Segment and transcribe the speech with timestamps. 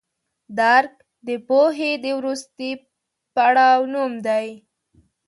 [0.59, 0.93] درک
[1.27, 2.71] د پوهې د وروستي
[3.35, 4.47] پړاو نوم دی.